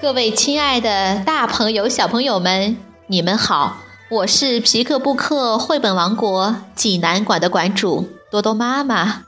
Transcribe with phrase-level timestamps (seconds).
[0.00, 2.78] 各位亲爱的大朋友、小朋友们，
[3.08, 3.82] 你们好！
[4.10, 9.24] 我是皮克布克绘本王国济南馆的馆主多多妈妈。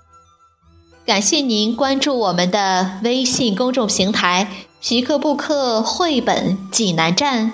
[1.04, 4.48] 感谢您关注我们的微信公众平台
[4.80, 7.52] “皮克布克绘本济南站”。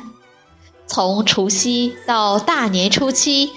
[0.87, 3.51] 从除夕到大年初七，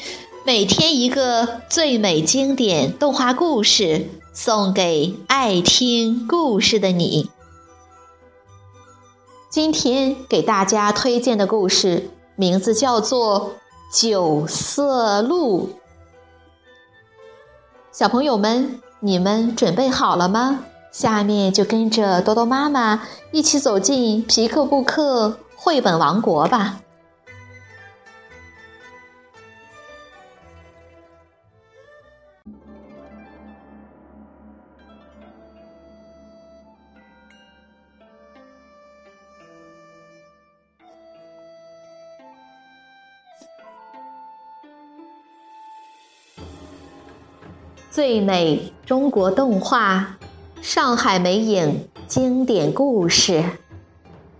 [0.44, 7.30] 每天一个最美经典动画故事，送给爱听故事的你。
[9.52, 13.52] 今天给大家推荐的故事名字叫做
[14.02, 15.68] 《九色鹿》。
[17.92, 20.64] 小朋友们，你们准备好了吗？
[20.94, 26.80] 下面就跟着多多妈妈一起走进皮克布克绘本王国吧。
[47.92, 50.16] 最美中国动画，
[50.61, 53.34] 上海美影经典故事《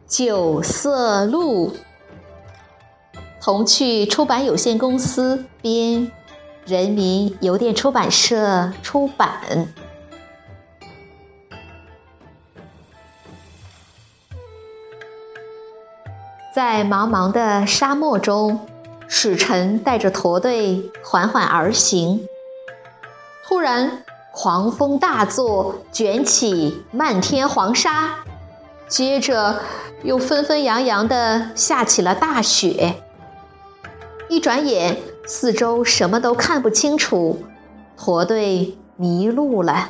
[0.08, 1.70] 九色鹿》，
[3.42, 6.10] 童趣出版有限公司编，
[6.66, 9.68] 人民邮电出版社出版。
[16.56, 18.66] 在茫茫的沙漠中，
[19.10, 22.26] 使臣带着驼队缓缓而行。
[23.52, 28.16] 突然，狂风大作，卷起漫天黄沙，
[28.88, 29.60] 接着
[30.04, 33.04] 又纷纷扬扬地下起了大雪。
[34.30, 37.44] 一转眼，四周什么都看不清楚，
[37.98, 39.90] 驼队迷路了。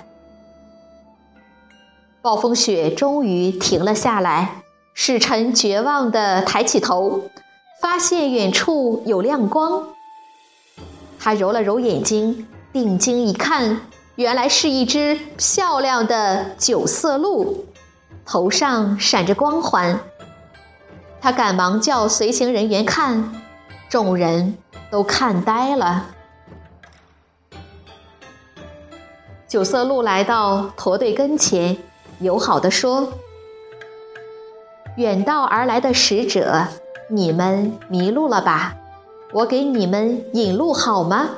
[2.23, 4.63] 暴风雪终于停了下来，
[4.95, 7.25] 使臣绝望地抬起头，
[7.79, 9.89] 发现远处有亮光。
[11.19, 12.47] 他揉了揉眼睛。
[12.73, 13.81] 定睛一看，
[14.15, 17.65] 原来是一只漂亮的九色鹿，
[18.25, 19.99] 头上闪着光环。
[21.19, 23.33] 他赶忙叫随行人员看，
[23.89, 24.57] 众人
[24.89, 26.07] 都看呆了。
[29.49, 31.77] 九色鹿来到驼队跟前，
[32.19, 33.11] 友好地说
[34.95, 36.65] ：“远道而来的使者，
[37.09, 38.73] 你们迷路了吧？
[39.33, 41.31] 我给你们引路好吗？”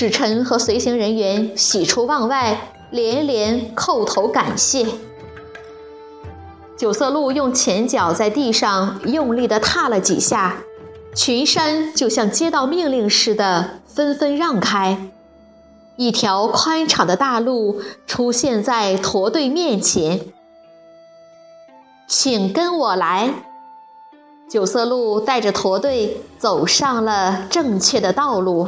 [0.00, 4.86] 使臣和随行人员喜出望外，连连叩头感谢。
[6.74, 10.62] 九色鹿用前脚在地上用力地踏了几下，
[11.14, 15.10] 群山就像接到命令似的纷纷让开，
[15.96, 20.22] 一条宽敞的大路出现在驼队面前。
[22.08, 23.34] 请跟我来，
[24.48, 28.66] 九色鹿带着驼队走上了正确的道路。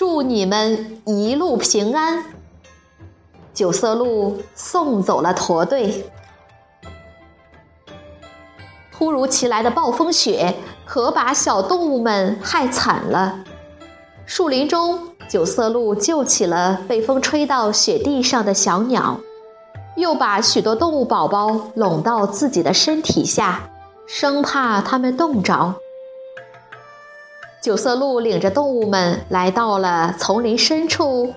[0.00, 2.24] 祝你们一路平安。
[3.52, 6.10] 九色鹿送走了驼队。
[8.90, 10.54] 突如其来的暴风雪
[10.86, 13.40] 可把小动物们害惨了。
[14.24, 19.20] 树林中，九色鹿救起了被风吹到雪地上的小鸟，
[19.96, 23.68] 又把许多动物宝宝拢到自己的身体下，
[24.06, 25.74] 生怕它们冻着。
[27.60, 31.34] 九色鹿领着动物们来到了丛林深处，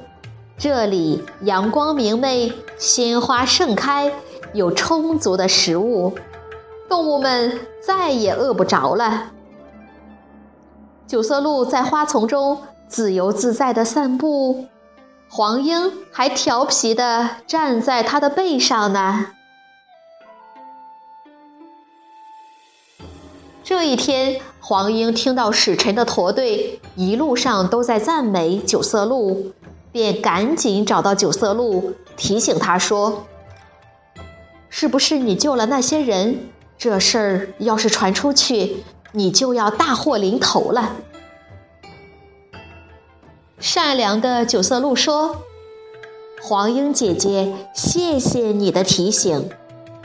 [0.57, 4.09] 这里阳光明媚，鲜花盛开，
[4.53, 6.15] 有充足的食物，
[6.87, 9.31] 动物们再也饿不着了。
[11.05, 12.57] 九色鹿在花丛中
[12.87, 14.67] 自由自在地散步，
[15.29, 19.27] 黄莺还调皮地站在它的背上呢。
[23.61, 29.51] 这一天，黄莺听到使臣的驼队一路上都在赞美九色鹿，
[29.91, 33.25] 便赶紧找到九色鹿，提醒他说
[34.71, 36.47] ：“是不是你救了那些人？
[36.77, 40.95] 这事儿要是传出去，你就要大祸临头了。”
[43.59, 45.43] 善良的九色鹿说
[46.41, 49.49] ：“黄莺姐姐，谢谢你的提醒。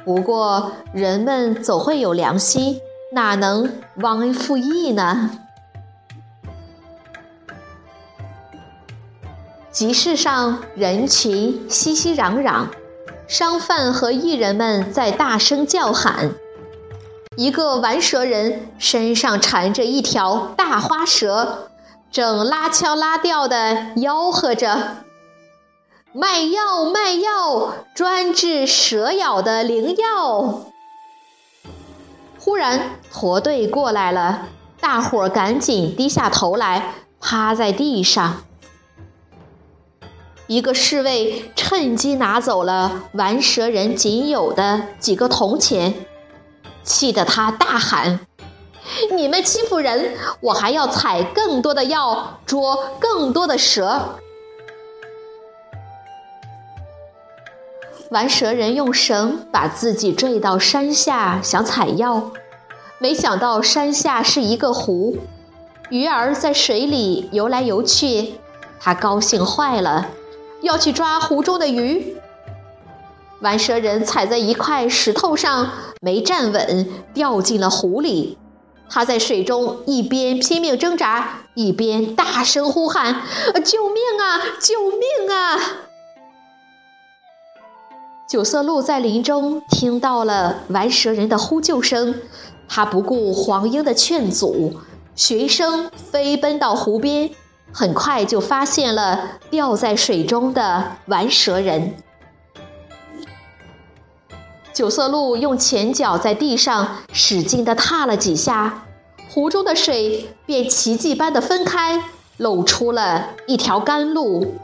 [0.04, 5.31] 不过，人们总会有良心。”哪能忘恩负义呢？
[9.70, 12.66] 集市上人群熙熙攘攘，
[13.26, 16.32] 商贩和艺人们在大声叫喊。
[17.37, 21.70] 一个玩蛇人身上缠着一条大花蛇，
[22.11, 25.04] 正拉腔拉调的吆喝着
[26.12, 30.64] ：“卖药卖药，专治蛇咬的灵药。
[32.49, 34.49] 忽然，驼队过来了，
[34.81, 38.43] 大伙赶紧低下头来，趴在地上。
[40.47, 45.93] 一个侍卫趁机拿走了玩蛇人仅有的几个铜钱，
[46.83, 48.21] 气得他大喊
[49.12, 54.15] ：“你们欺负人，我还要采更多的药，捉更多的蛇。”
[58.10, 62.31] 玩蛇人用绳把自己坠到山下，想采药，
[62.99, 65.19] 没想到山下是一个湖，
[65.90, 68.34] 鱼儿在水里游来游去，
[68.81, 70.08] 他高兴坏了，
[70.62, 72.16] 要去抓湖中的鱼。
[73.40, 75.70] 玩蛇人踩在一块石头上，
[76.00, 78.38] 没站稳，掉进了湖里。
[78.88, 83.20] 他在水中一边拼命挣扎，一边大声呼喊
[83.62, 84.40] ：“救命啊！
[84.58, 85.61] 救命啊！”
[88.28, 92.14] 九色鹿在林中听到了玩蛇人的呼救声，
[92.69, 94.75] 他不顾黄莺的劝阻，
[95.16, 97.30] 循声飞奔到湖边，
[97.72, 101.94] 很快就发现了掉在水中的玩蛇人。
[104.75, 108.84] 九色鹿用前脚在地上使劲地踏了几下，
[109.30, 112.02] 湖中的水便奇迹般的分开，
[112.36, 114.58] 露出了一条干路。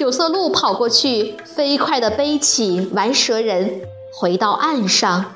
[0.00, 3.82] 九色鹿跑过去，飞快地背起玩蛇人，
[4.14, 5.34] 回到岸上。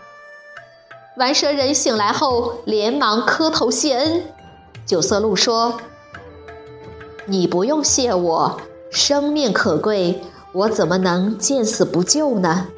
[1.19, 4.22] 玩蛇人醒来后，连忙磕头谢恩。
[4.87, 5.78] 九色鹿说
[7.28, 8.58] ：“你不用谢我，
[8.90, 10.22] 生命可贵，
[10.55, 12.69] 我怎么能见死不救呢？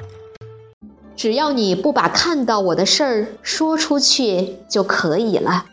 [1.15, 5.67] 只要你不把看到我的事儿说出去就可以了。”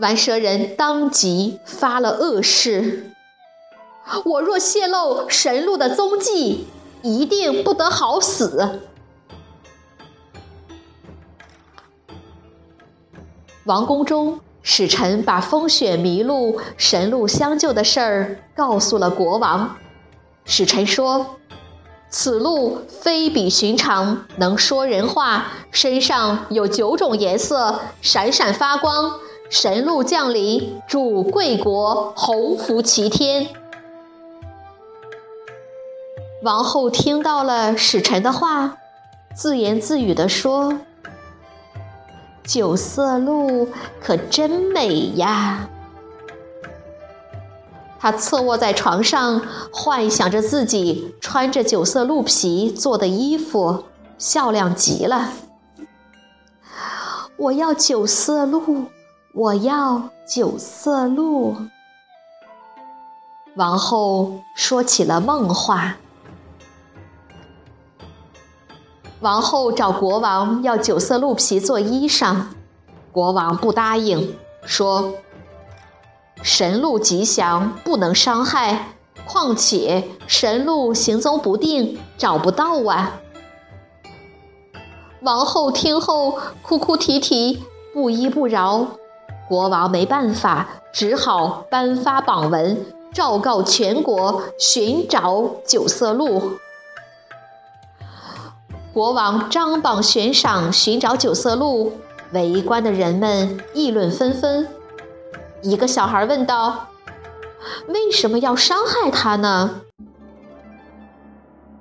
[0.00, 3.12] 玩蛇人当即发了恶誓。
[4.24, 6.66] 我若泄露神鹿的踪迹，
[7.02, 8.80] 一定不得好死。
[13.64, 19.76] 王宫中，使臣把风雪迷路、神鹿相救的事儿告诉了国王。
[20.44, 21.36] 使臣说
[22.10, 29.18] ：“此鹿非比寻常，能说人话，身上有九种颜色，闪闪发光。
[29.48, 33.48] 神鹿降临，主贵国，鸿福齐天。”
[36.44, 38.76] 王后听到了使臣的话，
[39.34, 40.78] 自言自语地说
[42.44, 45.66] ：“九色鹿可真美呀！”
[47.98, 49.40] 她侧卧在床上，
[49.72, 53.84] 幻想着自己穿着九色鹿皮做的衣服，
[54.18, 55.30] 漂亮极了。
[57.38, 58.84] 我要九色鹿，
[59.32, 61.56] 我要九色鹿。
[63.56, 65.96] 王后说起了梦话。
[69.24, 72.42] 王后找国王要九色鹿皮做衣裳，
[73.10, 74.36] 国王不答应，
[74.66, 75.14] 说
[76.44, 78.90] ：“神鹿吉祥，不能伤害。
[79.26, 83.18] 况且神鹿行踪不定，找不到啊。”
[85.24, 87.62] 王后听后哭哭啼啼，
[87.94, 88.86] 不依不饶。
[89.48, 96.58] 国王没办法，只好颁发榜文，昭告全国，寻找九色鹿。
[98.94, 101.94] 国王张榜悬赏寻找九色鹿，
[102.30, 104.68] 围观的人们议论纷纷。
[105.62, 106.90] 一个小孩问道
[107.88, 109.80] ：“为什么要伤害他呢？”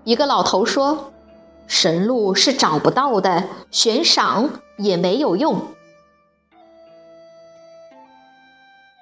[0.03, 1.13] 一个老头说
[1.67, 5.67] ：“神鹿是找不到的，悬赏也没有用。”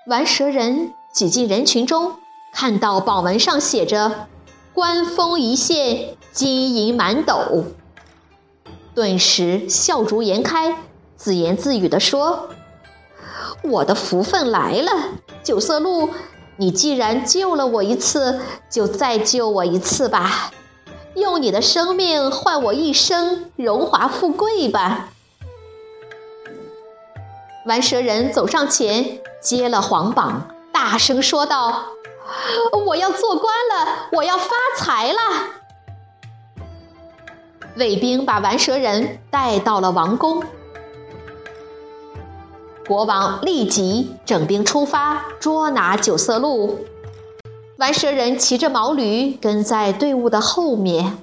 [0.06, 2.16] 玩蛇人挤进人群中，
[2.54, 4.28] 看到榜文上写着
[4.76, 7.64] “官封一线，金银满斗”。
[8.94, 10.78] 顿时笑逐颜开，
[11.16, 12.50] 自言自语地说
[13.64, 14.92] ：“我的福分来了，
[15.44, 16.10] 九色鹿，
[16.58, 20.52] 你既然救了我一次，就再救我一次吧，
[21.16, 25.10] 用你的生命换我一生荣华富贵吧。”
[27.66, 31.86] 玩蛇人走上前，接了黄榜，大声说道
[32.88, 35.20] ：“我要做官了，我要发财了。”
[37.78, 40.44] 卫兵把玩蛇人带到了王宫，
[42.86, 46.80] 国王立即整兵出发捉拿九色鹿。
[47.78, 51.18] 玩蛇人骑着毛驴跟在队伍的后面。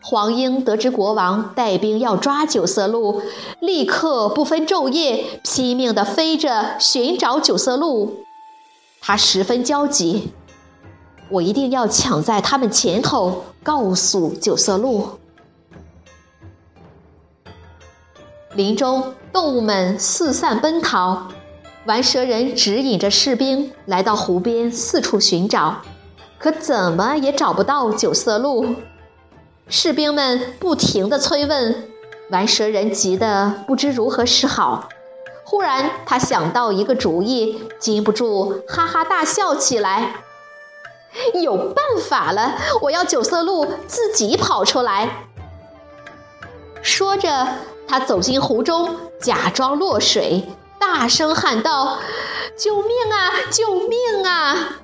[0.00, 3.22] 黄莺得知国王带兵要抓九色鹿，
[3.60, 8.24] 立刻不分昼夜拼命地飞着寻找九色鹿。
[9.00, 10.32] 他十分焦急。
[11.32, 15.08] 我一定要抢在他们前头，告诉九色鹿。
[18.54, 21.28] 林中动物们四散奔逃，
[21.86, 25.80] 玩蛇人指引着士兵来到湖边，四处寻找，
[26.38, 28.66] 可怎么也找不到九色鹿。
[29.68, 31.88] 士兵们不停地催问，
[32.28, 34.90] 玩蛇人急得不知如何是好。
[35.44, 40.24] 忽然，他想到一个主意，禁不住哈哈大笑起来。
[41.42, 41.76] 有办
[42.08, 42.54] 法了！
[42.82, 45.26] 我要九色鹿自己跑出来。
[46.82, 47.46] 说着，
[47.86, 51.98] 他走进湖中，假装落水，大声喊道
[52.56, 53.30] ：“救命啊！
[53.50, 54.78] 救命啊！”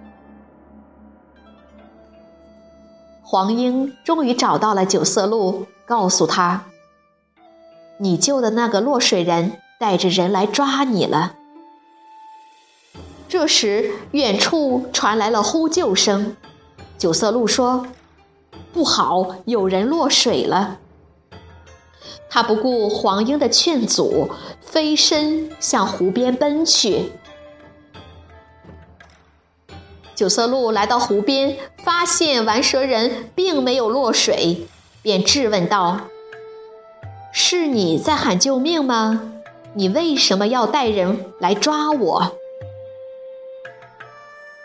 [3.22, 6.64] 黄莺终于找到了九色鹿，告诉他
[7.98, 11.34] ：“你救的那个落水人带着人来抓你了。”
[13.28, 16.34] 这时，远处传来了呼救声。
[16.96, 17.86] 九色鹿说
[18.72, 20.78] ：“不好，有人落水了。”
[22.30, 24.30] 他不顾黄莺的劝阻，
[24.62, 27.12] 飞身向湖边奔去。
[30.14, 34.66] 九色鹿来到湖边，发现玩蛇人并没有落水，
[35.02, 36.00] 便质问道
[37.32, 39.34] ：“是你在喊救命吗？
[39.74, 42.32] 你为什么要带人来抓我？”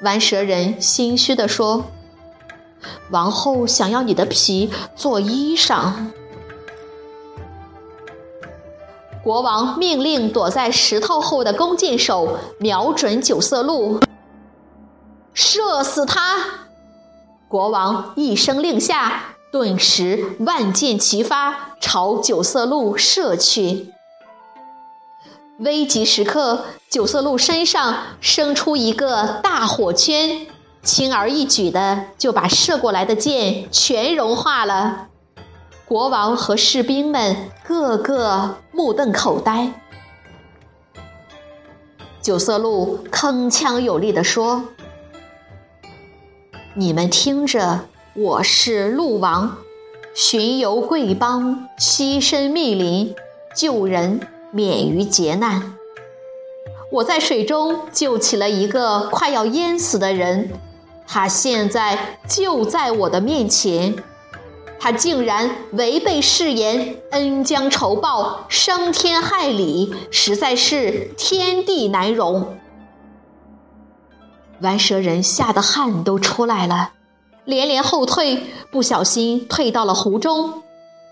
[0.03, 1.85] 玩蛇人心虚地说
[3.09, 5.93] ：“王后想要你的皮做衣裳。”
[9.23, 14.01] 国王命令躲在石头后的弓箭手瞄准九色鹿，
[15.33, 16.65] 射死他！
[17.47, 23.92] 国王一声令下，顿时万箭齐发，朝九色鹿射去。
[25.59, 30.47] 危急时刻，九色鹿身上生出一个大火圈，
[30.81, 35.09] 轻而易举的就把射过来的箭全融化了。
[35.85, 39.71] 国王和士兵们个个目瞪口呆。
[42.21, 44.63] 九色鹿铿锵有力地说
[46.73, 47.81] ：“你们听着，
[48.15, 49.57] 我是鹿王，
[50.15, 53.13] 巡游贵邦，栖身密林，
[53.55, 54.19] 救人。”
[54.53, 55.73] 免于劫难。
[56.91, 60.51] 我在水中救起了一个快要淹死的人，
[61.07, 63.95] 他现在就在我的面前。
[64.79, 72.57] 他竟然违背誓言，恩将仇报，伤天害理，实在是天地难容。
[74.59, 76.91] 玩蛇人吓得汗都出来了，
[77.45, 80.61] 连连后退，不小心退到了湖中。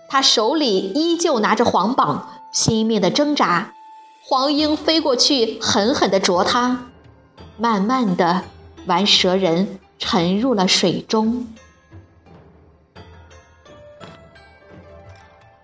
[0.08, 2.28] 他手里依旧拿着黄榜。
[2.52, 3.72] 拼命的挣扎，
[4.22, 6.86] 黄莺飞过去，狠狠地啄它。
[7.56, 8.42] 慢慢的，
[8.86, 11.46] 玩蛇人沉入了水中。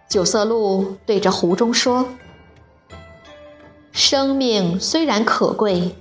[0.08, 2.08] 九色鹿对着湖中说
[3.92, 5.94] ：“生命虽然可贵，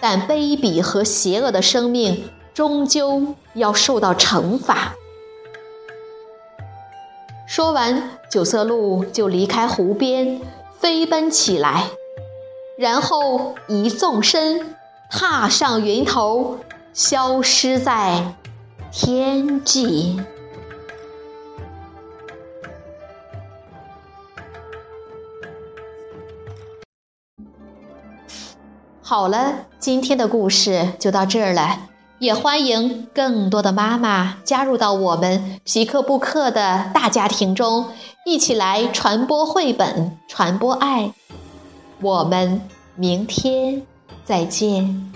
[0.00, 4.94] 但卑鄙和邪恶的生命终究要受到惩罚。”
[7.54, 10.40] 说完，九色鹿就离开湖边，
[10.76, 11.84] 飞奔起来，
[12.76, 14.74] 然后一纵身，
[15.08, 16.58] 踏上云头，
[16.92, 18.34] 消失在
[18.90, 20.20] 天际。
[29.00, 31.93] 好了，今天的故事就到这儿了。
[32.18, 37.86] 也欢迎更多的妈妈加入到我们皮克布克的大家庭中，
[38.24, 41.12] 一起来传播绘本，传播爱。
[42.00, 42.60] 我们
[42.96, 43.82] 明天
[44.24, 45.12] 再见。